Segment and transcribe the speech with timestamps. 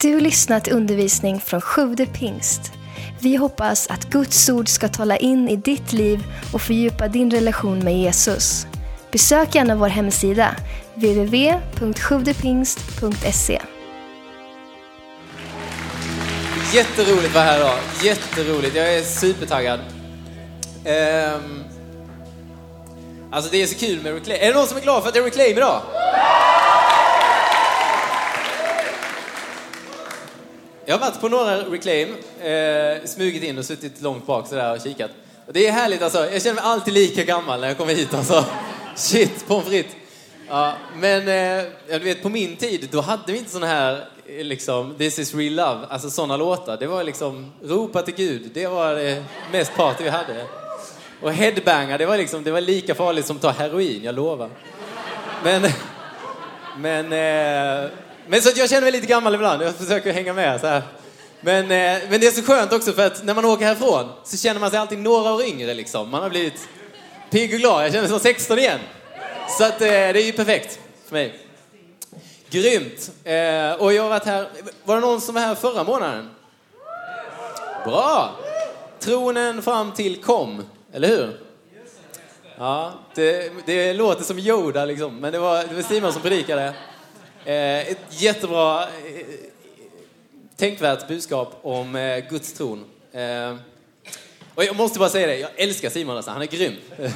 [0.00, 2.72] Du lyssnat till undervisning från Sjude pingst.
[3.20, 7.78] Vi hoppas att Guds ord ska tala in i ditt liv och fördjupa din relation
[7.78, 8.66] med Jesus.
[9.12, 10.56] Besök gärna vår hemsida,
[10.94, 13.62] www.sjuvdepingst.se.
[16.72, 17.78] Jätteroligt att vara här idag.
[18.02, 18.76] Jätteroligt.
[18.76, 19.80] Jag är supertaggad.
[20.84, 21.64] Um,
[23.32, 24.42] alltså det är så kul med Reclaim.
[24.42, 25.82] Är det någon som är glad för att det är Reclaim idag?
[30.88, 32.08] Jag har varit på några Reclaim,
[32.40, 35.10] eh, smugit in och suttit långt bak sådär och kikat.
[35.46, 36.30] Och det är härligt alltså.
[36.30, 38.44] Jag känner mig alltid lika gammal när jag kommer hit alltså.
[38.96, 39.92] Shit, pommes frites.
[40.48, 44.44] Ja, men eh, du vet på min tid, då hade vi inte såna här eh,
[44.44, 46.76] liksom, This is real love, alltså såna låtar.
[46.76, 50.44] Det var liksom, ropa till Gud, det var det mest party vi hade.
[51.22, 54.50] Och headbanga, det var liksom, det var lika farligt som att ta heroin, jag lovar.
[55.44, 55.62] Men,
[56.78, 57.90] men, eh,
[58.28, 60.82] men så att jag känner mig lite gammal ibland, jag försöker hänga med så här.
[61.40, 64.36] Men, eh, men det är så skönt också för att när man åker härifrån så
[64.36, 66.10] känner man sig alltid några år yngre liksom.
[66.10, 66.68] Man har blivit
[67.30, 68.80] pigg och glad, jag känner mig som 16 igen.
[69.58, 71.40] Så att, eh, det är ju perfekt för mig.
[72.50, 73.10] Grymt!
[73.24, 74.48] Eh, och jag har varit här,
[74.84, 76.30] var det någon som var här förra månaden?
[77.84, 78.34] Bra!
[79.00, 81.40] Tronen fram till kom, eller hur?
[82.58, 86.74] Ja, det, det låter som Yoda liksom, men det var, det var Simon som predikade.
[87.46, 88.88] Eh, ett jättebra, eh,
[90.56, 92.84] tänkvärt budskap om eh, Guds tron.
[94.54, 96.76] Och jag måste bara säga det, jag älskar Simon alltså, han är grym.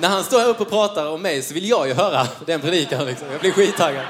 [0.00, 2.60] När han står här uppe och pratar om mig så vill jag ju höra den
[2.60, 3.28] predikan liksom.
[3.32, 4.04] Jag blir skittaggad.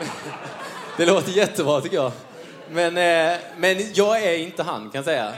[0.96, 2.12] Det låter jättebra tycker jag.
[2.70, 2.94] Men,
[3.56, 5.32] men jag är inte han kan jag säga.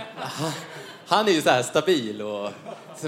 [1.12, 2.50] Han är ju så här stabil och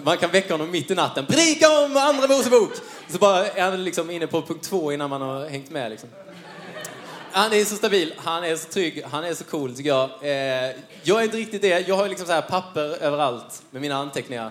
[0.03, 1.27] man kan väcka honom mitt i natten.
[1.27, 2.71] Predika om Andra Mosebok!
[3.09, 6.09] Så bara är han liksom inne på punkt två innan man har hängt med liksom.
[7.33, 10.11] Han är så stabil, han är så trygg, han är så cool tycker jag.
[10.23, 11.89] Eh, jag är inte riktigt det.
[11.89, 14.51] Jag har liksom så här papper överallt med mina anteckningar.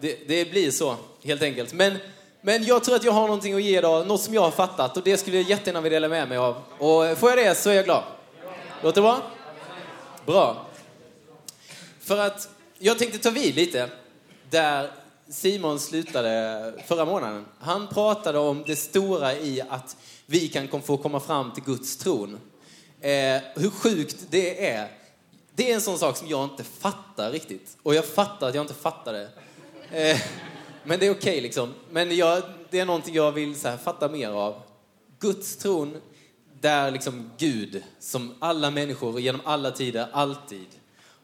[0.00, 1.72] Det, det, blir så, helt enkelt.
[1.72, 1.98] Men,
[2.40, 4.96] men jag tror att jag har någonting att ge idag, något som jag har fattat
[4.96, 6.56] och det skulle jag jättegärna vilja dela med mig av.
[6.78, 8.02] Och får jag det så är jag glad.
[8.82, 9.22] Låter det bra?
[10.26, 10.66] Bra.
[12.00, 13.90] För att jag tänkte ta vid lite
[14.50, 14.90] där
[15.28, 17.44] Simon slutade förra månaden.
[17.58, 19.96] Han pratade om det stora i att
[20.26, 22.38] vi kan få komma fram till Guds tron.
[23.00, 24.88] Eh, hur sjukt det är.
[25.54, 27.76] Det är en sån sak som jag inte fattar riktigt.
[27.82, 29.28] Och jag fattar att jag inte fattar det.
[30.10, 30.20] Eh,
[30.84, 31.74] men det är okej okay, liksom.
[31.90, 34.62] Men jag, det är någonting jag vill så här, fatta mer av.
[35.18, 36.00] Guds tron,
[36.60, 40.66] där liksom Gud, som alla människor genom alla tider, alltid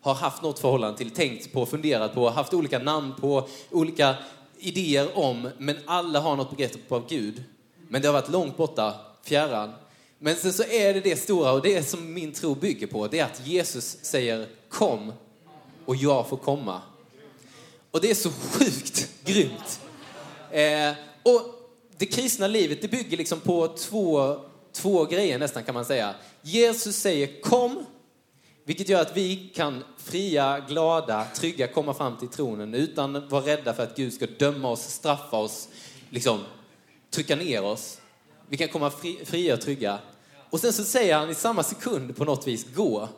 [0.05, 4.15] har haft något förhållande till, tänkt på, funderat på, haft olika namn på, olika
[4.59, 7.43] idéer om, men alla har något begrepp av Gud.
[7.89, 9.73] Men det har varit långt borta, fjärran.
[10.19, 13.19] Men sen så är det det stora, och det som min tro bygger på, det
[13.19, 15.13] är att Jesus säger kom
[15.85, 16.81] och jag får komma.
[17.91, 19.81] Och det är så sjukt grymt.
[20.51, 21.41] Eh, och
[21.99, 24.37] det kristna livet, det bygger liksom på två,
[24.73, 26.15] två grejer nästan kan man säga.
[26.43, 27.85] Jesus säger kom,
[28.65, 33.47] vilket gör att vi kan fria, glada, trygga komma fram till tronen utan att vara
[33.47, 35.69] rädda för att Gud ska döma oss, straffa oss,
[36.11, 36.41] liksom
[37.11, 38.01] trycka ner oss.
[38.49, 39.99] Vi kan komma fri, fria och trygga.
[40.51, 43.09] Och sen så säger han i samma sekund på något vis gå.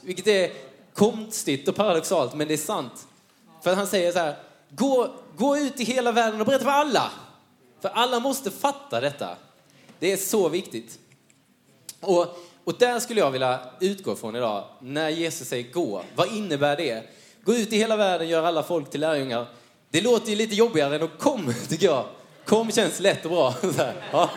[0.00, 0.52] Vilket är
[0.94, 3.06] konstigt och paradoxalt, men det är sant.
[3.62, 4.36] För han säger så här,
[4.70, 7.12] gå, gå ut i hela världen och berätta för alla.
[7.80, 9.36] För alla måste fatta detta.
[9.98, 10.98] Det är så viktigt.
[12.00, 12.26] Och,
[12.66, 16.02] och där skulle jag vilja utgå från idag, när Jesus säger gå.
[16.14, 17.02] Vad innebär det?
[17.44, 19.46] Gå ut i hela världen, gör alla folk till lärjungar.
[19.90, 22.04] Det låter ju lite jobbigare än att kom, tycker jag.
[22.44, 23.54] Kom känns lätt och bra.
[24.12, 24.30] Ja.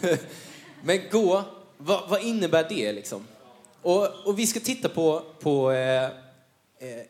[0.82, 1.42] Men gå,
[1.76, 3.26] vad, vad, innebär det liksom?
[3.82, 6.10] Och, och, vi ska titta på, på eh, eh,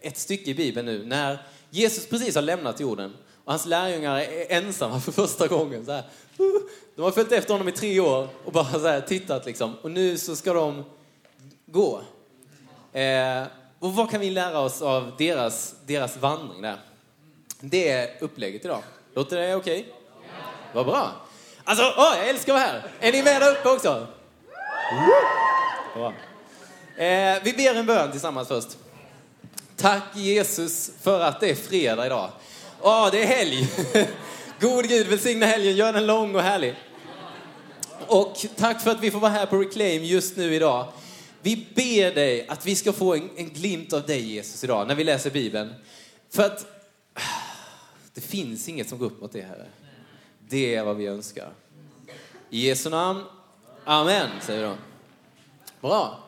[0.00, 1.38] ett stycke i Bibeln nu när
[1.70, 5.86] Jesus precis har lämnat jorden och hans lärjungar är ensamma för första gången.
[5.86, 6.02] Så här.
[6.96, 9.74] De har följt efter honom i tre år och bara så här, tittat liksom.
[9.82, 10.84] Och nu så ska de
[11.66, 12.00] gå.
[12.92, 13.42] Eh,
[13.78, 16.76] och vad kan vi lära oss av deras, deras vandring där?
[17.60, 18.82] Det är upplägget idag.
[19.14, 19.80] Låter det okej?
[19.80, 19.92] Okay?
[20.72, 21.10] Vad bra.
[21.64, 22.90] Alltså, åh, jag älskar att vara här.
[23.00, 24.06] Är ni med där uppe också?
[25.94, 26.12] Bra.
[27.04, 28.78] Eh, vi ber en bön tillsammans först.
[29.76, 32.30] Tack Jesus för att det är fredag idag.
[32.80, 33.68] Åh, det är helg.
[34.60, 36.74] God Gud, välsigna helgen, gör den lång och härlig.
[38.06, 40.92] Och tack för att vi får vara här på Reclaim just nu idag.
[41.42, 44.94] Vi ber dig att vi ska få en, en glimt av dig Jesus idag när
[44.94, 45.74] vi läser Bibeln.
[46.30, 46.66] För att
[47.14, 47.20] ah,
[48.14, 49.66] det finns inget som går upp mot det, Herre.
[50.48, 51.52] Det är vad vi önskar.
[52.50, 53.24] I Jesu namn.
[53.84, 54.76] Amen, säger de.
[55.80, 56.18] Bra.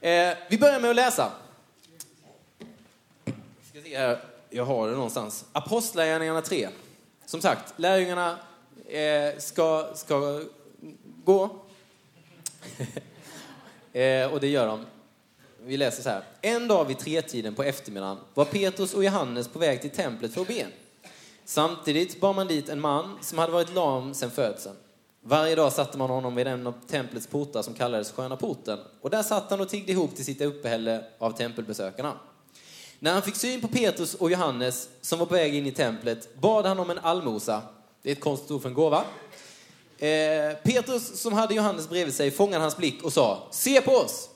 [0.00, 1.32] Eh, vi börjar med att läsa.
[3.70, 4.24] Ska se här.
[4.50, 5.44] Jag har det någonstans.
[5.52, 6.68] Apostlagärningarna 3.
[7.30, 8.38] Som sagt, lärjungarna
[8.88, 10.40] eh, ska, ska
[11.24, 11.42] gå.
[13.92, 14.86] eh, och det gör de.
[15.62, 16.22] Vi läser så här.
[16.40, 20.40] En dag vid tretiden på eftermiddagen var Petrus och Johannes på väg till templet för
[20.40, 20.66] att be.
[21.44, 24.76] Samtidigt bar man dit en man som hade varit lam sedan födseln.
[25.20, 29.10] Varje dag satte man honom vid en av templets portar som kallades Sköna porten och
[29.10, 32.12] där satt han och tiggde ihop till sitt uppehälle av tempelbesökarna.
[33.02, 36.40] När han fick syn på Petrus och Johannes som var på väg in i templet
[36.40, 37.62] bad han om en allmosa.
[38.02, 39.04] Det är ett konstigt ord för en gåva.
[39.98, 44.28] Eh, Petrus som hade Johannes bredvid sig fångade hans blick och sa Se på oss!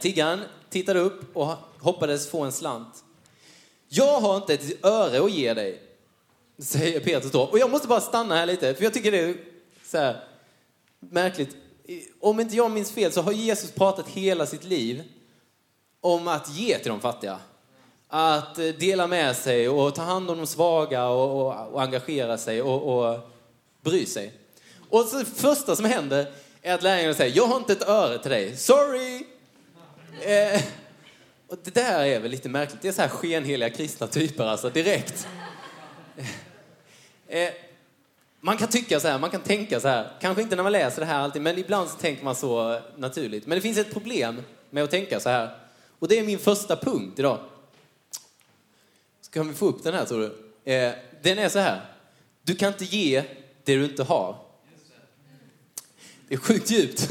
[0.00, 0.40] Tiggaren
[0.70, 3.04] tittade upp och hoppades få en slant.
[3.88, 5.82] Jag har inte ett öre att ge dig,
[6.58, 7.42] säger Petrus då.
[7.42, 9.36] Och jag måste bara stanna här lite, för jag tycker det är
[9.84, 10.24] så här
[11.00, 11.56] märkligt.
[12.20, 15.02] Om inte jag minns fel så har Jesus pratat hela sitt liv
[16.14, 17.38] om att ge till de fattiga.
[18.08, 22.38] Att eh, dela med sig och ta hand om de svaga och, och, och engagera
[22.38, 23.18] sig och, och
[23.80, 24.32] bry sig.
[24.90, 26.26] Och så det första som händer
[26.62, 28.56] är att lärjungarna säger, jag har inte ett öre till dig.
[28.56, 29.26] Sorry!
[30.20, 30.62] Eh,
[31.48, 32.82] och det där är väl lite märkligt.
[32.82, 35.28] Det är så här skenheliga kristna typer alltså, direkt.
[37.28, 37.50] Eh,
[38.40, 40.10] man kan tycka så här, man kan tänka så här.
[40.20, 43.46] Kanske inte när man läser det här alltid, men ibland så tänker man så naturligt.
[43.46, 45.65] Men det finns ett problem med att tänka så här.
[45.98, 47.38] Och det är min första punkt idag.
[49.20, 50.72] Ska vi få upp den här tror du?
[50.72, 51.80] Eh, den är så här.
[52.42, 53.24] Du kan inte ge
[53.64, 54.36] det du inte har.
[56.28, 57.10] Det är sjukt djupt.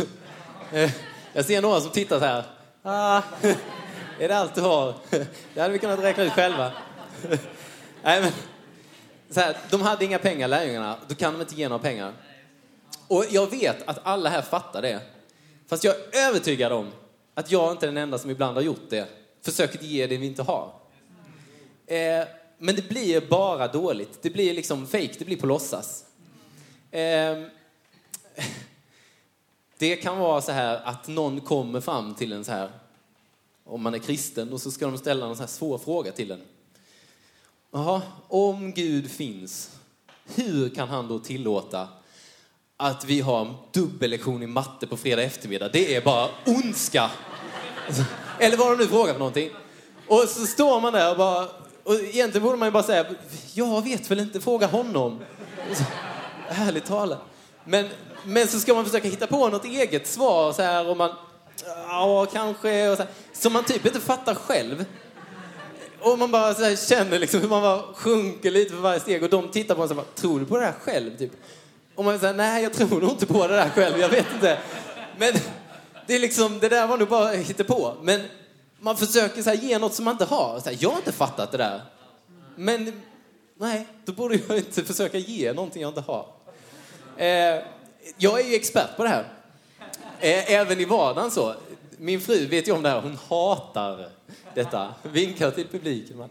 [0.72, 0.92] Eh,
[1.34, 2.44] jag ser några som tittar så här.
[2.84, 3.22] Ah,
[4.20, 4.96] är det allt du har?
[5.54, 6.72] Det hade vi kunnat räkna ut själva.
[8.04, 8.32] Nej, men,
[9.30, 10.98] så här, de hade inga pengar, lärjungarna.
[11.08, 12.14] Då kan de inte ge några pengar.
[13.08, 15.02] Och jag vet att alla här fattar det.
[15.68, 16.92] Fast jag är övertygad om
[17.36, 19.08] att jag inte är den enda som ibland har gjort det.
[19.42, 20.74] Försökt ge det vi inte har.
[21.86, 22.28] Eh,
[22.58, 24.20] men det blir bara dåligt.
[24.22, 26.06] Det blir liksom fake, det blir på låtsas.
[26.92, 27.00] Eh,
[29.78, 32.72] det kan vara så här att någon kommer fram till en så här,
[33.64, 36.32] om man är kristen, och så ska de ställa en så här svår fråga till
[36.32, 36.42] en.
[37.72, 39.80] Jaha, om Gud finns,
[40.36, 41.88] hur kan han då tillåta
[42.78, 45.70] att vi har en dubbellektion i matte på fredag eftermiddag?
[45.74, 47.12] Det är bara ondska.
[48.40, 49.50] Eller vad de nu frågar för någonting.
[50.08, 51.48] Och så står man där och bara,
[51.84, 53.06] och egentligen borde man ju bara säga,
[53.54, 55.20] jag vet väl inte, fråga honom.
[55.74, 55.84] Så,
[56.50, 57.22] ärligt talat.
[57.66, 57.90] Men,
[58.24, 61.12] men så ska man försöka hitta på något eget svar så här och man,
[61.88, 64.86] ja kanske, och så här, som man typ inte fattar själv.
[66.00, 69.24] Och man bara så här, känner liksom hur man bara sjunker lite för varje steg
[69.24, 71.18] och de tittar på en och bara, tror du på det här själv?
[71.18, 71.32] Typ.
[71.96, 74.58] Och man säger, nej jag tror nog inte på det där själv, jag vet inte.
[75.18, 75.34] Men
[76.08, 77.96] det är liksom, det där var nog bara på.
[78.02, 78.22] Men
[78.80, 80.60] man försöker så här, ge något som man inte har.
[80.60, 81.82] Så här, jag har inte fattat det där.
[82.56, 83.02] Men
[83.58, 86.28] nej, då borde jag inte försöka ge någonting jag inte har.
[87.18, 87.64] Eh,
[88.18, 89.26] jag är ju expert på det här.
[90.20, 91.56] Eh, även i vardagen så.
[91.98, 94.10] Min fru vet ju om det här, hon hatar
[94.54, 94.94] detta.
[95.04, 96.18] Vinkar till publiken.
[96.18, 96.30] Man.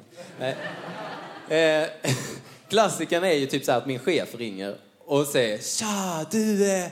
[1.49, 1.88] Eh,
[2.69, 4.76] klassikern är ju typ så här att min chef ringer
[5.06, 6.87] och säger Tja, du, eh,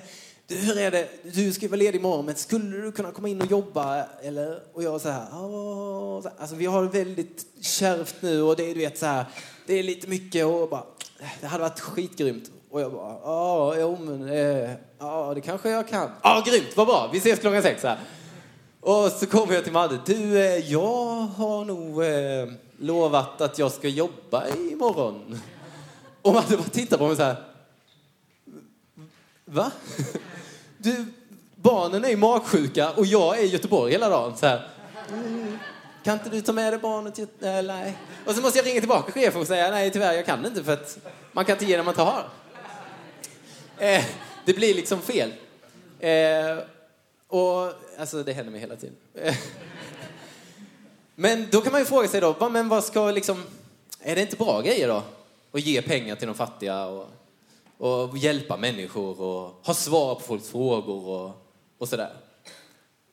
[0.47, 1.09] du, hur är det?
[1.23, 4.05] Du ska vara ledig imorgon, men skulle du kunna komma in och jobba?
[4.23, 4.59] Eller?
[4.73, 6.27] Och jag så här, Åh.
[6.39, 9.25] alltså vi har det väldigt kärvt nu och det, du vet, så här,
[9.67, 10.85] det är lite mycket och bara,
[11.21, 12.51] äh, det hade varit skitgrymt.
[12.71, 16.11] Och jag bara, ja, jo men, eh, ja det kanske jag kan.
[16.23, 17.99] Ja, grymt, vad bra, vi ses klockan sex här.
[18.81, 23.73] Och så kommer jag till Madde, du, eh, jag har nog eh, lovat att jag
[23.73, 25.41] ska jobba imorgon.
[26.23, 27.52] Och Madde bara tittar på mig så här,
[29.53, 29.73] va?
[30.79, 31.05] Du,
[31.55, 34.37] barnen är ju magsjuka och jag är i Göteborg hela dagen.
[34.37, 34.69] Så här.
[35.09, 35.59] Mm,
[36.05, 37.15] kan inte du ta med dig barnet?
[37.15, 37.99] Till, äh, nej.
[38.27, 40.73] Och så måste jag ringa tillbaka chefen och säga nej tyvärr jag kan inte för
[40.73, 40.99] att
[41.33, 42.29] man kan inte ge det man inte har.
[43.79, 44.05] Eh,
[44.45, 45.33] det blir liksom fel.
[46.01, 46.59] Eh,
[47.29, 48.97] och alltså det händer mig hela tiden.
[49.15, 49.37] Eh,
[51.15, 53.45] men då kan man ju fråga sig då, men vad ska liksom,
[54.01, 55.03] är det inte bra grejer då?
[55.53, 57.11] Att ge pengar till de fattiga och
[57.83, 61.31] och hjälpa människor och ha svar på folks frågor och,
[61.79, 62.13] och sådär.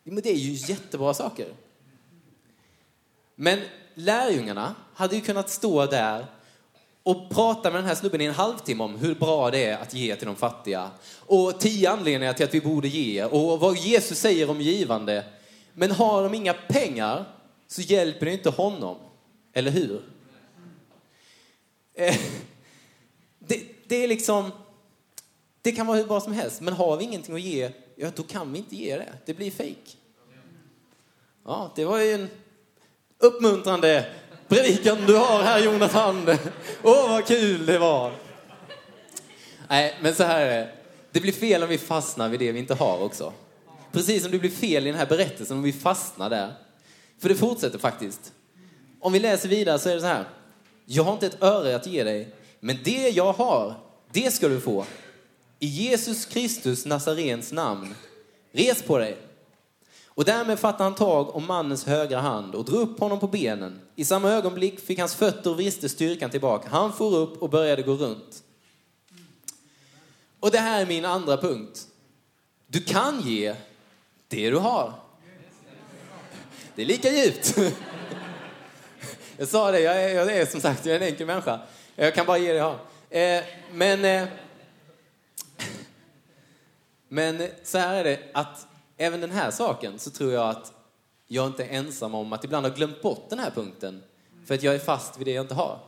[0.03, 1.47] Men det är ju jättebra saker.
[3.35, 3.59] Men
[3.93, 6.25] lärjungarna hade ju kunnat stå där
[7.03, 9.93] och prata med den här snubben i en halvtimme om hur bra det är att
[9.93, 10.91] ge till de fattiga.
[11.17, 15.25] Och tio anledningar till att vi borde ge och vad Jesus säger om givande.
[15.73, 17.25] Men har de inga pengar
[17.67, 18.97] så hjälper det inte honom.
[19.53, 20.01] Eller hur?
[21.93, 22.15] Eh,
[23.89, 24.51] det, är liksom,
[25.61, 28.23] det kan vara hur bra som helst, men har vi ingenting att ge, ja då
[28.23, 29.13] kan vi inte ge det.
[29.25, 29.97] Det blir fejk.
[31.45, 32.29] Ja, det var ju en
[33.17, 34.05] uppmuntrande
[34.47, 36.29] predikan du har här Jonathan.
[36.83, 38.13] Åh, vad kul det var.
[39.67, 40.71] Nej, men så här är det.
[41.11, 43.33] Det blir fel om vi fastnar vid det vi inte har också.
[43.91, 46.53] Precis som det blir fel i den här berättelsen om vi fastnar där.
[47.19, 48.33] För det fortsätter faktiskt.
[48.99, 50.25] Om vi läser vidare så är det så här.
[50.85, 53.75] Jag har inte ett öre att ge dig, men det jag har,
[54.11, 54.85] det ska du få.
[55.59, 57.95] I Jesus Kristus Nazarens namn.
[58.51, 59.17] Res på dig.
[60.05, 63.81] Och därmed fattade han tag om mannens högra hand och drog upp honom på benen.
[63.95, 66.69] I samma ögonblick fick hans fötter och vrister styrkan tillbaka.
[66.69, 68.43] Han for upp och började gå runt.
[70.39, 71.87] Och det här är min andra punkt.
[72.67, 73.55] Du kan ge
[74.27, 74.93] det du har.
[76.75, 77.57] Det är lika djupt.
[79.37, 81.59] Jag sa det, jag är, jag är som sagt jag är en enkel människa.
[82.01, 82.73] Jag kan bara ge det jag.
[83.09, 84.27] Eh, men, eh,
[87.07, 90.73] men så här är det att även den här saken så tror jag att
[91.27, 94.03] jag inte är ensam om att ibland ha glömt bort den här punkten
[94.45, 95.79] för att jag är fast vid det jag inte har.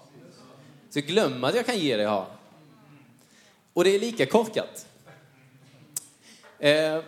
[0.89, 2.27] Så jag glömmer att jag kan ge det jag har.
[3.73, 4.87] Och det är lika korkat.
[6.59, 7.03] Eh,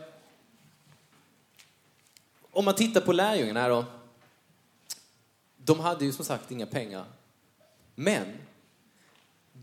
[2.51, 3.85] om man tittar på lärjungarna här då.
[5.57, 7.05] De hade ju som sagt inga pengar.
[7.95, 8.37] Men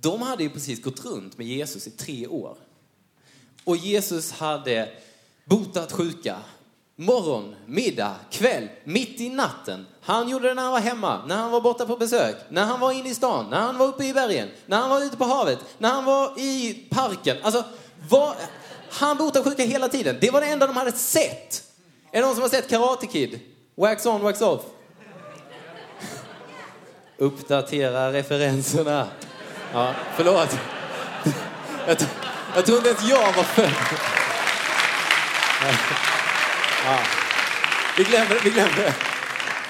[0.00, 2.56] de hade ju precis gått runt med Jesus i tre år.
[3.64, 4.88] Och Jesus hade
[5.44, 6.36] botat sjuka.
[6.96, 9.86] Morgon, middag, kväll, mitt i natten.
[10.00, 12.80] Han gjorde det när han var hemma, när han var borta på besök, när han
[12.80, 15.24] var inne i stan, när han var uppe i bergen, när han var ute på
[15.24, 17.36] havet, när han var i parken.
[17.42, 17.64] Alltså,
[18.08, 18.34] var,
[18.90, 20.16] han botade sjuka hela tiden.
[20.20, 21.64] Det var det enda de hade sett.
[22.12, 23.40] Är det någon som har sett Karate Kid?
[23.74, 24.62] Wax on, wax off.
[27.18, 29.06] Uppdatera referenserna.
[29.72, 30.58] Ja, förlåt.
[31.86, 31.96] Jag,
[32.54, 33.70] jag tror inte ens jag var född.
[36.84, 36.98] Ja.
[37.96, 38.94] Vi glömmer, vi glömmer det.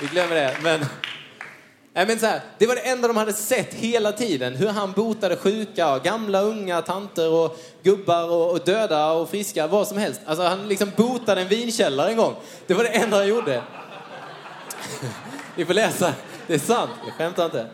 [0.01, 0.57] Vi glömmer det.
[0.63, 0.87] Men,
[1.95, 4.57] nej, men så här, det var det enda de hade sett hela tiden.
[4.57, 9.89] Hur han botade sjuka, gamla, unga, tanter och gubbar och, och döda och friska, vad
[9.89, 10.21] som helst.
[10.27, 12.35] Alltså han liksom botade en vinkällare en gång.
[12.67, 13.63] Det var det enda han gjorde.
[15.57, 16.15] Ni får läsa.
[16.47, 17.67] Det är sant, jag skämtar inte.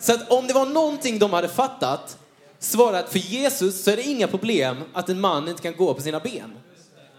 [0.00, 2.18] Så att om det var någonting de hade fattat
[2.58, 5.62] så var det att för Jesus så är det inga problem att en man inte
[5.62, 6.52] kan gå på sina ben.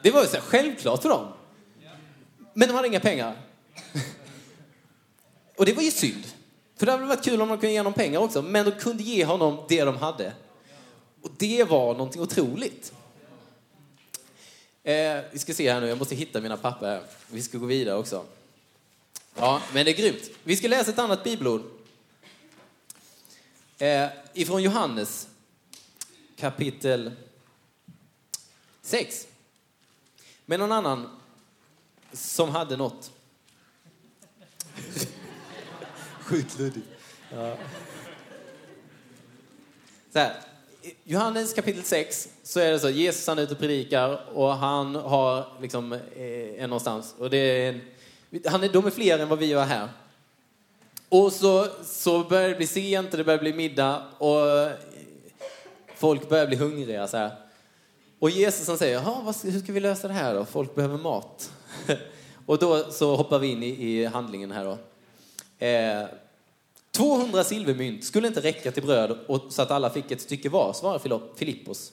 [0.04, 1.28] Det var ju så självklart för dem.
[2.54, 3.36] Men de hade inga pengar.
[5.58, 6.24] Och det var ju synd.
[6.78, 8.42] För det hade varit kul om de kunde ge honom pengar också.
[8.42, 10.34] Men de kunde ge honom det de hade.
[11.22, 12.94] Och det var någonting otroligt.
[14.84, 17.02] Eh, vi ska se här nu, jag måste hitta mina papper här.
[17.28, 18.24] Vi ska gå vidare också.
[19.36, 20.30] Ja, men det är grymt.
[20.44, 21.62] Vi ska läsa ett annat bibelord.
[23.82, 25.28] Eh, ifrån Johannes
[26.36, 27.12] kapitel
[28.82, 29.28] 6.
[30.46, 31.10] Med någon annan
[32.12, 33.12] som hade något.
[36.20, 36.88] Sjukt luddigt.
[37.32, 37.58] Ja.
[40.14, 40.36] Så här,
[41.04, 44.96] Johannes kapitel 6 så är det så, Jesus han är ute och predikar och han
[44.96, 47.16] har liksom eh, en någonstans.
[47.18, 47.82] Och det är en,
[48.46, 49.90] han är, de är fler än vad vi gör här.
[51.12, 54.70] Och så, så börjar det bli sent och det börjar bli middag och
[55.96, 57.32] folk börjar bli hungriga så här.
[58.20, 59.00] Och Jesus han säger,
[59.52, 60.46] hur ska vi lösa det här då?
[60.46, 61.52] Folk behöver mat.
[62.46, 64.78] och då så hoppar vi in i, i handlingen här då.
[65.66, 66.08] Eh,
[66.92, 70.74] 200 silvermynt skulle inte räcka till bröd och, så att alla fick ett stycke var,
[70.74, 71.92] svarar Filippos.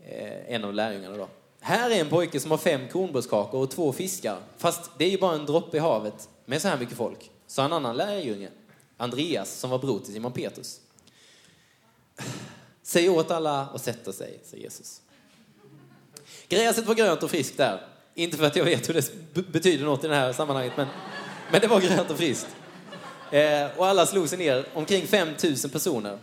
[0.00, 1.28] Eh, en av lärjungarna då.
[1.60, 4.38] Här är en pojke som har fem kornbrödskakor och två fiskar.
[4.56, 7.30] Fast det är ju bara en droppe i havet med så här mycket folk.
[7.46, 8.48] Sa en annan lärjunge,
[8.96, 10.80] Andreas, som var bror till Simon Petrus.
[12.82, 15.00] Säg åt alla att sätta sig, säger Jesus.
[16.48, 17.86] Gräset var grönt och friskt där.
[18.14, 20.86] Inte för att jag vet hur det betyder något i det här sammanhanget, men,
[21.52, 22.56] men det var grönt och friskt.
[23.30, 26.18] Eh, och alla slog sig ner, omkring 5000 personer.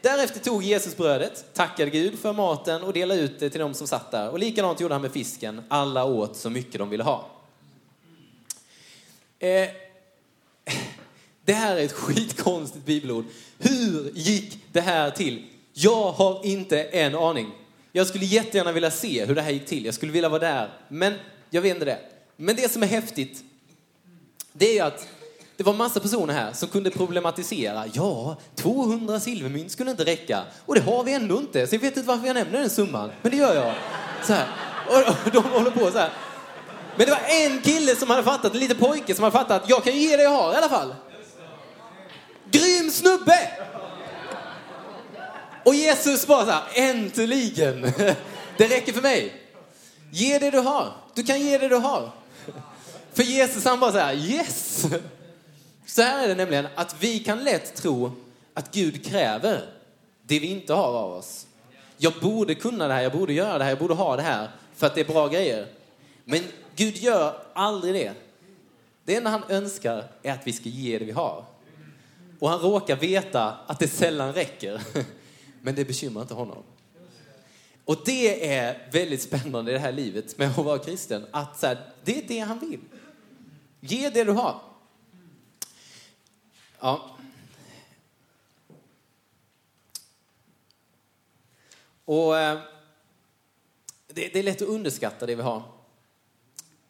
[0.00, 3.86] Därefter tog Jesus brödet, tackade Gud för maten och delade ut det till de som
[3.86, 4.30] satt där.
[4.30, 5.62] Och likadant gjorde han med fisken.
[5.68, 7.30] Alla åt så mycket de ville ha.
[9.38, 9.68] Eh,
[11.44, 13.24] det här är ett skitkonstigt bibelord.
[13.58, 15.46] Hur gick det här till?
[15.72, 17.50] Jag har inte en aning.
[17.92, 19.84] Jag skulle jättegärna vilja se hur det här gick till.
[19.84, 20.70] Jag skulle vilja vara där.
[20.88, 21.14] Men
[21.50, 21.98] jag vet inte det.
[22.36, 23.44] Men det som är häftigt,
[24.52, 25.06] det är att
[25.56, 27.84] det var massa personer här som kunde problematisera.
[27.92, 30.42] Ja, 200 silvermynt skulle inte räcka.
[30.66, 31.66] Och det har vi ändå inte.
[31.66, 33.10] Så jag vet inte varför jag nämner den summan.
[33.22, 33.74] Men det gör jag.
[34.26, 34.46] Så här.
[34.88, 36.10] Och de håller på så här.
[36.96, 39.62] Men det var en kille som hade fattat, en liten pojke som hade fattat.
[39.66, 40.94] Jag kan ju ge det jag har i alla fall.
[42.52, 43.50] Grym snubbe!
[45.64, 47.82] Och Jesus bara så här, äntligen!
[48.56, 49.32] Det räcker för mig.
[50.10, 50.92] Ge det du har.
[51.14, 52.10] Du kan ge det du har.
[53.12, 54.86] För Jesus han bara så här, yes!
[55.86, 58.12] Så här är det nämligen att vi kan lätt tro
[58.54, 59.64] att Gud kräver
[60.22, 61.46] det vi inte har av oss.
[61.96, 64.50] Jag borde kunna det här, jag borde göra det här, jag borde ha det här
[64.76, 65.66] för att det är bra grejer.
[66.24, 66.42] Men
[66.76, 68.12] Gud gör aldrig det.
[69.04, 71.44] Det enda han önskar är att vi ska ge det vi har.
[72.42, 74.82] Och han råkar veta att det sällan räcker.
[75.60, 76.62] Men det bekymrar inte honom.
[77.84, 81.26] Och det är väldigt spännande i det här livet med att vara kristen.
[81.30, 82.80] Att så här, det är det han vill.
[83.80, 84.60] Ge det du har.
[86.80, 87.16] Ja.
[92.04, 92.60] Och eh,
[94.06, 95.62] det, det är lätt att underskatta det vi har.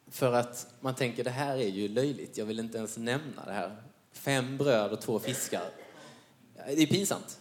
[0.07, 3.53] För att man tänker det här är ju löjligt, jag vill inte ens nämna det
[3.53, 3.92] här.
[4.13, 5.69] Fem bröd och två fiskar.
[6.67, 7.39] Det är pinsamt.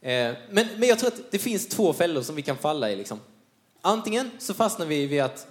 [0.00, 2.96] Eh, men, men jag tror att det finns två fällor som vi kan falla i.
[2.96, 3.20] Liksom.
[3.80, 5.46] Antingen så fastnar vi vid att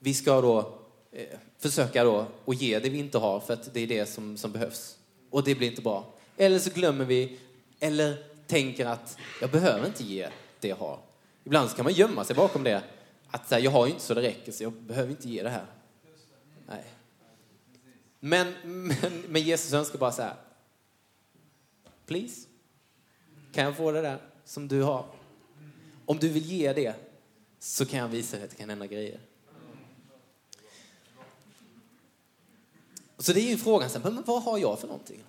[0.00, 0.78] vi ska då
[1.12, 4.36] eh, försöka då att ge det vi inte har för att det är det som,
[4.36, 4.98] som behövs.
[5.30, 6.14] Och det blir inte bra.
[6.36, 7.38] Eller så glömmer vi,
[7.80, 8.16] eller
[8.46, 10.28] tänker att jag behöver inte ge
[10.60, 10.98] det jag har.
[11.44, 12.82] Ibland så kan man gömma sig bakom det.
[13.30, 15.50] Att här, jag har ju inte så det räcker så jag behöver inte ge det
[15.50, 15.66] här.
[16.68, 16.84] Nej.
[18.26, 20.36] Men, men, men Jesus önskar bara så här.
[22.06, 22.46] Please.
[23.52, 25.06] Kan jag få det där som du har?
[26.04, 26.94] Om du vill ge det
[27.58, 29.20] så kan jag visa dig att det kan hända grejer.
[33.18, 35.24] Så det är ju frågan, men vad har jag för någonting?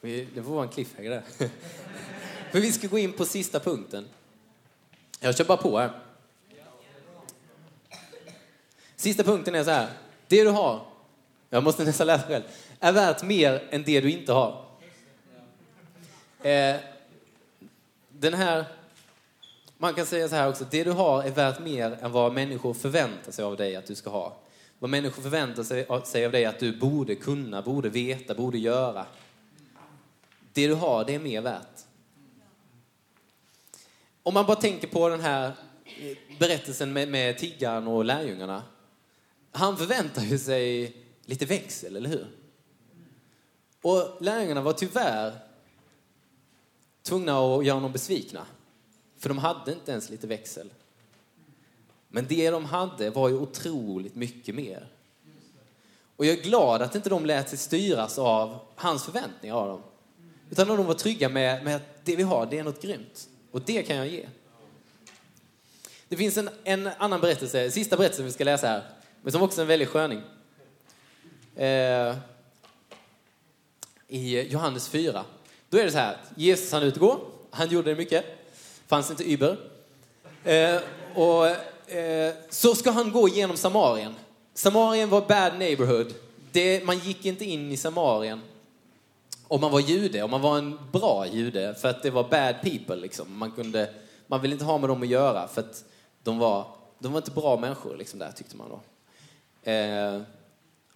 [0.00, 1.22] Det får vara en cliffhanger där.
[2.50, 4.08] För vi ska gå in på sista punkten.
[5.20, 6.00] Jag kör bara på här.
[8.96, 10.05] Sista punkten är så här.
[10.28, 10.80] Det du har,
[11.50, 12.44] jag måste nästan läsa själv,
[12.80, 14.64] är värt mer än det du inte har.
[16.42, 16.76] Eh,
[18.08, 18.64] den här,
[19.78, 22.74] man kan säga så här också, det du har är värt mer än vad människor
[22.74, 24.36] förväntar sig av dig att du ska ha.
[24.78, 25.62] Vad människor förväntar
[26.04, 29.06] sig av dig att du borde kunna, borde veta, borde göra.
[30.52, 31.86] Det du har, det är mer värt.
[34.22, 35.52] Om man bara tänker på den här
[35.84, 38.62] eh, berättelsen med, med tiggaren och lärjungarna.
[39.56, 42.26] Han förväntar ju sig lite växel, eller hur?
[43.82, 45.38] Och lärjungarna var tyvärr
[47.02, 48.46] tvungna att göra honom besvikna.
[49.18, 50.72] För de hade inte ens lite växel.
[52.08, 54.88] Men det de hade var ju otroligt mycket mer.
[56.16, 59.82] Och jag är glad att inte de lät sig styras av hans förväntningar av dem.
[60.50, 63.28] Utan att de var trygga med, med att det vi har, det är något grymt.
[63.50, 64.28] Och det kan jag ge.
[66.08, 68.95] Det finns en, en annan berättelse, sista berättelsen vi ska läsa här,
[69.26, 70.22] men som också är en väldig sköning.
[71.56, 72.14] Eh,
[74.08, 75.24] I Johannes 4.
[75.70, 78.24] Då är det så här, Jesus han utgår, han gjorde det mycket,
[78.86, 79.56] fanns inte Uber.
[80.44, 80.80] Eh,
[81.14, 81.46] och
[81.96, 84.14] eh, så ska han gå genom Samarien.
[84.54, 86.14] Samarien var bad neighborhood.
[86.52, 88.40] Det, man gick inte in i Samarien
[89.48, 92.54] om man var jude, om man var en bra jude, för att det var bad
[92.62, 92.96] people.
[92.96, 93.38] Liksom.
[93.38, 93.94] Man, kunde,
[94.26, 95.84] man ville inte ha med dem att göra, för att
[96.22, 96.66] de var,
[96.98, 98.80] de var inte bra människor, liksom, där, tyckte man då.
[99.66, 100.20] Eh,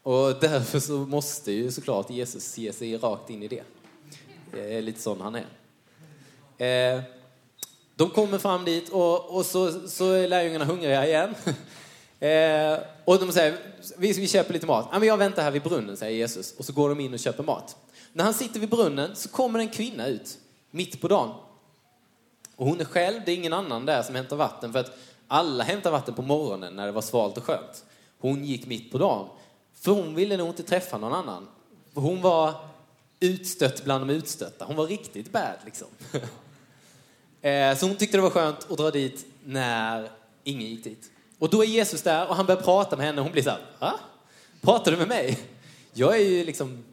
[0.03, 3.63] och därför så måste ju såklart Jesus ge sig rakt in i det.
[4.53, 6.97] Det är lite sån han är.
[6.97, 7.03] Eh,
[7.95, 11.35] de kommer fram dit och, och så, så är lärjungarna hungriga igen.
[12.21, 13.59] Eh, och de säger,
[13.97, 14.89] vi, vi köper lite mat.
[14.93, 16.55] Ja, men jag väntar här vid brunnen, säger Jesus.
[16.59, 17.77] Och så går de in och köper mat.
[18.13, 20.39] När han sitter vid brunnen så kommer en kvinna ut,
[20.71, 21.31] mitt på dagen.
[22.57, 25.65] Och hon är själv, det är ingen annan där som hämtar vatten, för att alla
[25.65, 27.85] hämtar vatten på morgonen när det var svalt och skönt.
[28.21, 29.29] Hon gick mitt på dagen,
[29.75, 31.49] för hon ville nog inte träffa någon annan.
[31.95, 32.55] Hon var
[33.21, 34.65] utstött bland de utstötta.
[34.65, 35.89] Hon var riktigt bad liksom.
[37.43, 40.09] Eh, så hon tyckte det var skönt att dra dit när
[40.45, 41.11] ingen gick dit.
[41.39, 43.51] Och då är Jesus där och han börjar prata med henne och hon blir så
[43.51, 44.01] här, va?
[44.61, 45.39] Pratar du med mig?
[45.93, 46.85] Jag är ju liksom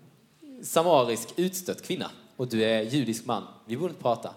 [0.64, 3.44] samarisk utstött kvinna och du är judisk man.
[3.66, 4.34] Vi borde inte prata.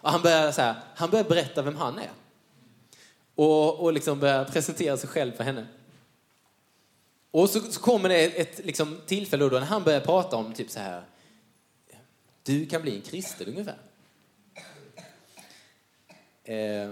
[0.00, 2.10] Och han börjar, så här, han börjar berätta vem han är.
[3.34, 5.66] Och, och liksom börjar presentera sig själv för henne.
[7.30, 10.70] Och så, så kommer det ett, liksom, tillfälle då när han börjar prata om typ
[10.70, 11.04] så här.
[12.42, 13.78] Du kan bli en kristen ungefär.
[16.44, 16.90] Eh,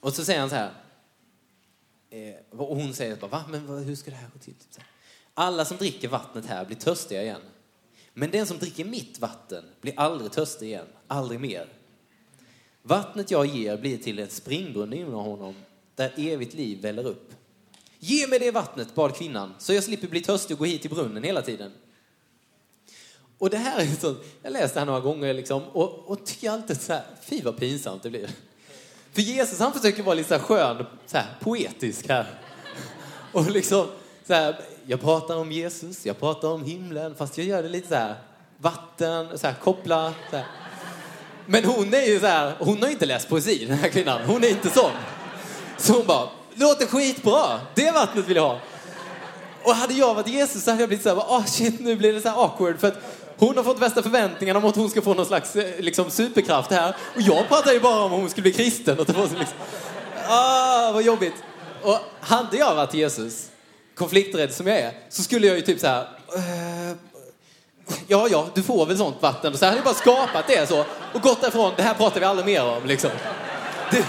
[0.00, 0.72] och så säger han så här.
[2.10, 3.44] Eh, och hon säger bara, va?
[3.48, 4.54] Men hur ska det här gå till?
[4.54, 4.84] Typ
[5.40, 7.40] alla som dricker vattnet här blir törstiga igen.
[8.14, 11.68] Men den som dricker mitt vatten blir aldrig törstig igen, aldrig mer.
[12.82, 15.54] Vattnet jag ger blir till en springbrunn inom honom,
[15.94, 17.34] där evigt liv väller upp.
[18.02, 20.90] Ge mig det vattnet, bad kvinnan, så jag slipper bli törstig och gå hit till
[20.90, 21.72] brunnen hela tiden.
[23.38, 26.50] Och det här är så, jag läste det här några gånger liksom, och, och tycker
[26.50, 28.30] alltid så här, fy vad pinsamt det blir.
[29.12, 32.26] För Jesus han försöker vara lite så här skön, så här, poetisk här.
[33.32, 33.86] Och liksom,
[34.26, 37.88] så här, jag pratar om Jesus, jag pratar om himlen, fast jag gör det lite
[37.88, 38.14] så här,
[38.56, 40.14] vatten, så här, koppla.
[40.30, 40.46] Så här.
[41.46, 44.44] Men hon är ju så här, hon har inte läst poesi den här kvinnan, hon
[44.44, 44.90] är inte sån.
[45.78, 48.58] Så hon bara, låter skitbra, det vattnet vill jag ha.
[49.62, 52.12] Och hade jag varit Jesus så hade jag blivit såhär oh ah, shit nu blir
[52.12, 52.98] det så här awkward för att
[53.36, 56.70] hon har fått värsta förväntningarna om att hon ska få någon slags eh, liksom, superkraft
[56.70, 56.96] här.
[57.14, 58.98] Och jag pratar ju bara om att hon skulle bli kristen.
[58.98, 59.58] Och det var liksom,
[60.28, 61.34] ah, vad jobbigt.
[61.82, 63.48] Och hade jag varit Jesus,
[63.94, 66.00] konflikträdd som jag är, så skulle jag ju typ så här,
[66.36, 66.96] eh,
[68.06, 69.52] ja, ja, du får väl sånt vatten.
[69.52, 72.26] Och så hade jag bara skapat det så och gått därifrån, det här pratar vi
[72.26, 73.10] aldrig mer om liksom.
[73.90, 74.04] Det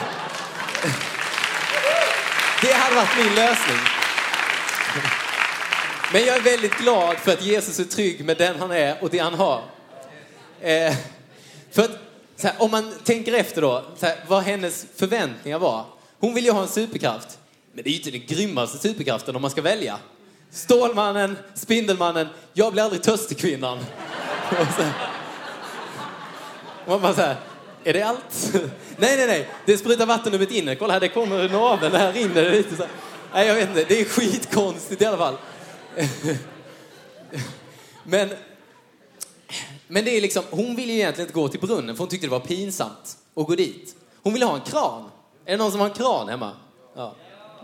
[2.91, 3.77] hade varit min lösning.
[6.13, 9.09] Men jag är väldigt glad för att Jesus är trygg med den han är och
[9.09, 9.63] det han har.
[10.61, 10.95] Eh,
[11.71, 11.97] för att,
[12.43, 15.85] här, om man tänker efter då, här, vad hennes förväntningar var.
[16.19, 17.39] Hon vill ju ha en superkraft.
[17.73, 19.97] Men det är ju inte den grymmaste superkraften om man ska välja.
[20.51, 23.77] Stålmannen, Spindelmannen, jag blir aldrig törstig kvinnan.
[26.85, 27.35] Och man bara så här,
[27.83, 28.53] är det allt?
[28.97, 30.75] nej, nej, nej, det sprutar vatten ur mitt inre.
[30.75, 32.91] Kolla här, det kommer naveln, här rinner det lite så här.
[33.33, 35.37] Nej, jag vet inte, det är skitkonstigt i alla fall.
[38.03, 38.29] men,
[39.87, 42.31] men det är liksom, hon ville egentligen inte gå till brunnen för hon tyckte det
[42.31, 43.95] var pinsamt att gå dit.
[44.23, 45.09] Hon ville ha en kran.
[45.45, 46.51] Är det någon som har en kran hemma?
[46.95, 47.15] Ja.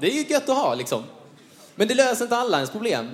[0.01, 1.03] Det är ju gött att ha liksom.
[1.75, 3.10] Men det löser inte alla ens problem.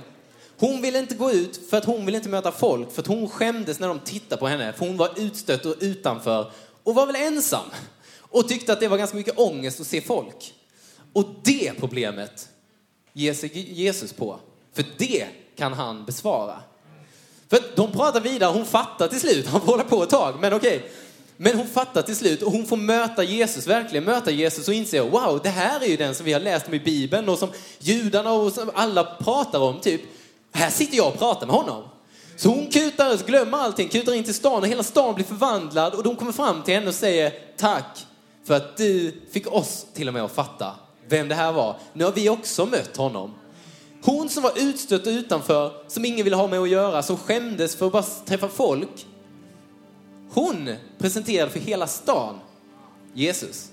[0.58, 3.30] Hon ville inte gå ut för att hon ville inte möta folk, för att hon
[3.30, 6.52] skämdes när de tittade på henne, för hon var utstött och utanför
[6.84, 7.66] och var väl ensam.
[8.20, 10.54] Och tyckte att det var ganska mycket ångest att se folk.
[11.14, 12.50] Och det problemet
[13.14, 14.40] ger sig Jesus på.
[14.74, 16.60] För det kan han besvara.
[17.50, 20.54] För de pratar vidare, hon fattar till slut, han får hålla på ett tag, men
[20.54, 20.78] okej.
[20.78, 20.90] Okay.
[21.38, 25.02] Men hon fattar till slut och hon får möta Jesus, verkligen möta Jesus och inse,
[25.02, 27.50] wow, det här är ju den som vi har läst om i Bibeln och som
[27.80, 30.02] judarna och som alla pratar om, typ.
[30.52, 31.84] Här sitter jag och pratar med honom.
[32.36, 36.04] Så hon kutar, glömmer allting, kutar in till stan och hela stan blir förvandlad och
[36.04, 38.06] de kommer fram till henne och säger, tack
[38.44, 40.76] för att du fick oss till och med att fatta
[41.10, 41.76] vem det här var.
[41.94, 43.34] Nu har vi också mött honom.
[44.04, 47.76] Hon som var utstött och utanför, som ingen ville ha med att göra, som skämdes
[47.76, 49.08] för att bara träffa folk.
[50.30, 52.40] Hon presenterade för hela stan
[53.14, 53.70] Jesus.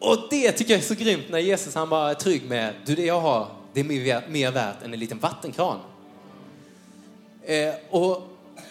[0.00, 2.94] Och det tycker jag är så grymt när Jesus han bara är trygg med, du
[2.94, 5.78] det jag har, det är mer, mer värt än en liten vattenkran.
[7.46, 8.22] Eh, och,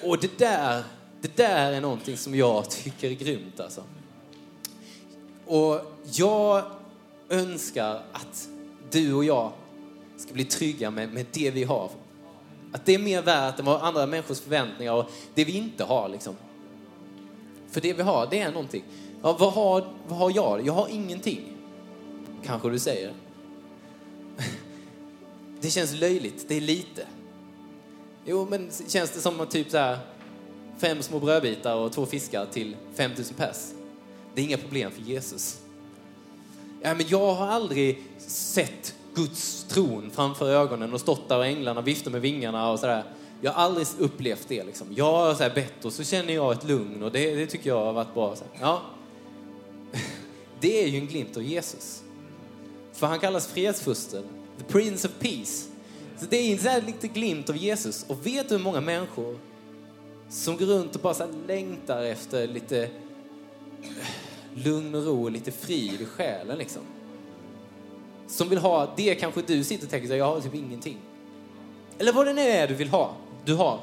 [0.04, 0.84] och det där,
[1.22, 3.84] det där är någonting som jag tycker är grymt alltså.
[5.46, 6.64] Och jag
[7.30, 8.48] önskar att
[8.92, 9.52] du och jag
[10.18, 11.90] ska bli trygga med, med det vi har.
[12.72, 16.10] Att det är mer värt än vad andra människors förväntningar och det vi inte har.
[16.10, 16.36] Liksom.
[17.70, 18.84] För det vi har, det är någonting.
[19.22, 20.68] Ja, vad, har, vad har jag?
[20.68, 21.42] Jag har ingenting.
[22.46, 23.14] Kanske du säger.
[25.62, 27.08] Det känns löjligt, det är lite.
[28.26, 30.00] Jo, men känns det som typ så här,
[30.78, 33.72] fem små brödbitar och två fiskar till 5000 pers?
[34.36, 35.62] Det är inga problem för Jesus.
[36.82, 41.82] Ja, men jag har aldrig sett Guds tron framför ögonen och stått där och änglarna
[41.82, 43.04] viftar med vingarna och sådär.
[43.42, 44.88] Jag har aldrig upplevt det liksom.
[44.96, 47.70] Jag har så här bett och så känner jag ett lugn och det, det tycker
[47.70, 48.36] jag har varit bra.
[48.36, 48.82] Så ja.
[50.60, 52.04] Det är ju en glimt av Jesus.
[52.94, 54.24] För han kallas fredsfursten,
[54.58, 55.73] the prince of peace.
[56.30, 58.06] Det är en så här lite glimt av Jesus.
[58.08, 59.40] Och vet du hur många människor
[60.30, 62.90] som går runt och bara så längtar efter lite eh,
[64.56, 66.82] lugn och ro och lite frid i själen liksom
[68.34, 70.98] som vill ha det kanske du sitter och tänker så jag har typ ingenting.
[71.98, 73.80] Eller vad det nu är du vill ha, du har.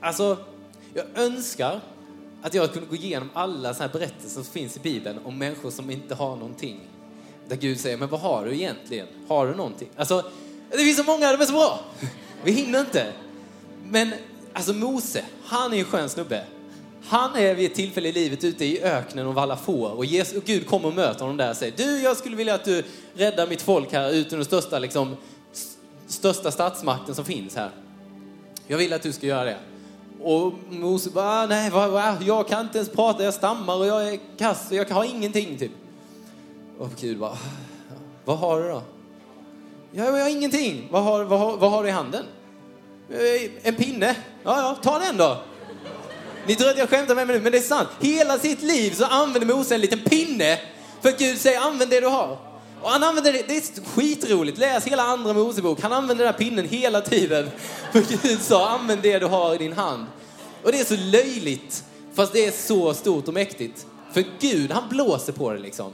[0.00, 0.36] Alltså,
[0.94, 1.80] jag önskar
[2.42, 5.70] att jag kunde gå igenom alla såna här berättelser som finns i Bibeln om människor
[5.70, 6.80] som inte har någonting.
[7.48, 9.06] Där Gud säger, men vad har du egentligen?
[9.28, 9.88] Har du någonting?
[9.96, 10.24] Alltså,
[10.70, 11.80] det finns så många, de är så bra.
[12.44, 13.12] Vi hinner inte.
[13.84, 14.12] Men
[14.52, 16.44] alltså Mose, han är en skön snubbe.
[17.04, 20.36] Han är vid ett tillfälle i livet ute i öknen och vallar får och, Jesus,
[20.36, 22.84] och Gud kommer och möter honom där och säger du, jag skulle vilja att du
[23.14, 25.16] räddar mitt folk här ut ur den största, liksom,
[26.06, 27.70] största statsmakten som finns här.
[28.66, 29.56] Jag vill att du ska göra det.
[30.22, 33.86] Och Mose bara, ah, nej, va, va, jag kan inte ens prata, jag stammar och
[33.86, 35.72] jag är kass och jag har ingenting typ.
[36.78, 37.38] Och Gud bara,
[38.24, 38.82] vad har du då?
[39.92, 40.88] Ja, jag har ingenting.
[40.90, 42.24] Vad har, vad, har, vad har du i handen?
[43.10, 44.16] Eh, en pinne.
[44.44, 45.38] Ja, ja, ta den då.
[46.46, 47.88] Ni tror att jag skämtar med mig nu, men det är sant.
[48.00, 50.58] Hela sitt liv så använder Mose en liten pinne
[51.00, 52.38] för att Gud säger använd det du har.
[52.82, 54.58] Och han använder det, det är skitroligt.
[54.58, 55.80] Läs hela andra Mosebok.
[55.80, 57.50] Han använder den här pinnen hela tiden.
[57.92, 60.06] För Gud sa, använd det du har i din hand.
[60.62, 61.84] Och det är så löjligt.
[62.14, 63.86] Fast det är så stort och mäktigt.
[64.12, 65.92] För Gud, han blåser på det liksom.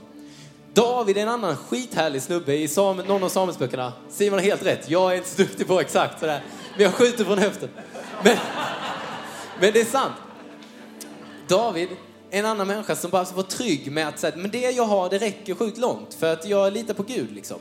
[0.75, 3.93] David är en annan skithärlig snubbe i Sam, någon av Samuelsböckerna.
[4.09, 4.89] Simon har helt rätt.
[4.89, 6.43] Jag är inte så duktig på exakt sådär.
[6.75, 7.69] Men jag skjuter från höften.
[8.23, 8.37] Men,
[9.59, 10.13] men det är sant.
[11.47, 11.89] David
[12.29, 15.09] är en annan människa som bara var trygg med att säga men det jag har
[15.09, 17.57] det räcker sjukt långt för att jag litar på Gud liksom.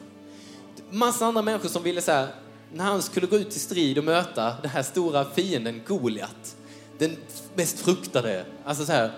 [0.90, 2.28] Massa andra människor som ville säga
[2.72, 6.56] när han skulle gå ut till strid och möta den här stora fienden Goliat.
[6.98, 7.16] Den
[7.54, 9.10] mest fruktade, alltså så här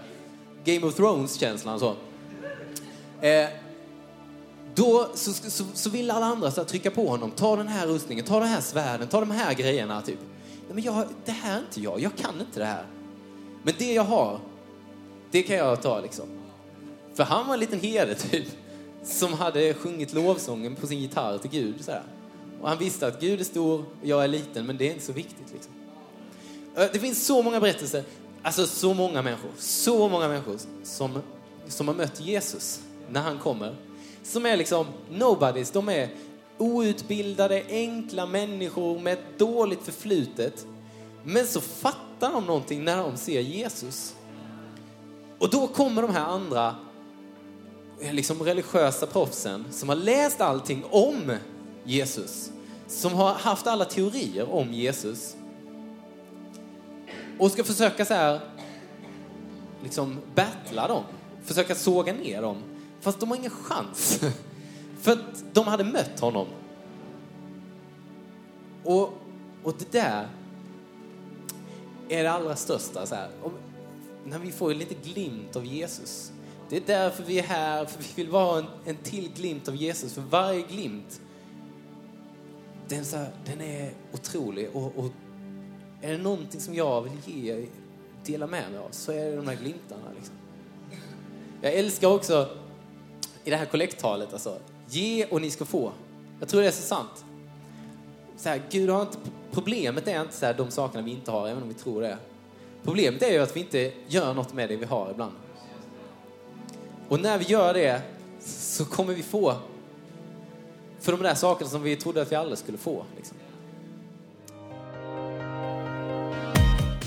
[0.64, 1.94] Game of Thrones-känslan så.
[3.20, 3.48] Eh,
[4.76, 7.30] då så, så, så vill alla andra så trycka på honom.
[7.30, 10.02] Ta den här rustningen, ta den här svärden, ta de här grejerna.
[10.02, 10.18] Typ.
[10.66, 12.86] Nej, men jag, det här är inte jag, jag kan inte det här.
[13.62, 14.40] Men det jag har,
[15.30, 16.26] det kan jag ta liksom.
[17.14, 18.46] För han var en liten herde typ.
[19.04, 21.84] Som hade sjungit lovsången på sin gitarr till Gud.
[21.84, 22.02] Så här.
[22.60, 25.04] Och han visste att Gud är stor och jag är liten, men det är inte
[25.04, 25.52] så viktigt.
[25.52, 25.72] Liksom.
[26.92, 28.04] Det finns så många berättelser,
[28.42, 31.22] alltså så många människor, så många människor som,
[31.68, 33.76] som har mött Jesus när han kommer
[34.26, 35.70] som är liksom nobodies.
[35.70, 36.08] De är
[36.58, 40.66] outbildade, enkla människor med ett dåligt förflutet.
[41.24, 44.14] Men så fattar de någonting när de ser Jesus.
[45.38, 46.74] Och då kommer de här andra
[48.00, 51.32] eh, liksom religiösa proffsen som har läst allting om
[51.84, 52.50] Jesus.
[52.86, 55.36] Som har haft alla teorier om Jesus.
[57.38, 58.40] Och ska försöka så här,
[59.82, 61.02] liksom battla dem.
[61.44, 62.62] Försöka såga ner dem.
[63.06, 64.20] Fast de har ingen chans.
[65.00, 66.46] För att de hade mött honom.
[68.84, 69.12] Och,
[69.62, 70.28] och det där
[72.08, 73.06] är det allra största.
[73.06, 73.30] Så här.
[73.42, 73.52] Om,
[74.24, 76.32] när vi får lite glimt av Jesus.
[76.68, 79.76] Det är därför vi är här, för vi vill vara en, en till glimt av
[79.76, 80.12] Jesus.
[80.14, 81.20] För varje glimt,
[82.88, 84.70] den, så här, den är otrolig.
[84.72, 85.10] Och, och,
[86.00, 87.66] är det någonting som jag vill ge,
[88.24, 90.10] dela med mig av, så är det de här glimtarna.
[90.16, 90.34] Liksom.
[91.62, 92.65] Jag älskar också
[93.46, 94.32] i det här kollekttalet.
[94.32, 94.58] Alltså.
[94.88, 95.92] Ge och ni ska få.
[96.40, 97.24] Jag tror det är så sant.
[98.36, 99.18] Så här, Gud har inte,
[99.52, 102.18] problemet är inte så här, de sakerna vi inte har, även om vi tror det.
[102.84, 105.32] Problemet är ju att vi inte gör något med det vi har ibland.
[107.08, 108.02] Och när vi gör det
[108.40, 109.54] så kommer vi få
[111.00, 113.04] för de där sakerna som vi trodde att vi aldrig skulle få.
[113.16, 113.36] Liksom.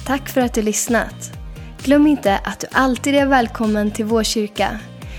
[0.08, 1.32] Tack för att du lyssnat.
[1.84, 4.80] Glöm inte att du alltid är välkommen till vår kyrka